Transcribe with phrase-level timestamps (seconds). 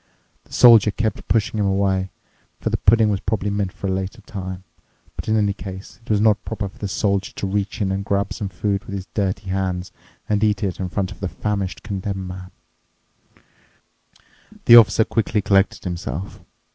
[0.45, 2.09] The Soldier kept pushing him away,
[2.59, 4.63] for the pudding was probably meant for a later time,
[5.15, 8.03] but in any case it was not proper for the Soldier to reach in and
[8.03, 9.91] grab some food with his dirty hands
[10.27, 12.49] and eat it in front of the famished Condemned Man.
[14.65, 16.41] The Officer quickly collected himself.